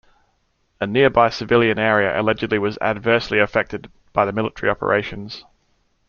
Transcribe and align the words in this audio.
A 0.79 0.87
nearby 0.87 1.29
civilian 1.29 1.77
area 1.77 2.19
allegedly 2.19 2.57
was 2.57 2.75
adversely 2.81 3.37
affected 3.37 3.91
by 4.13 4.25
the 4.25 4.31
military 4.31 4.67
operations. 4.71 5.45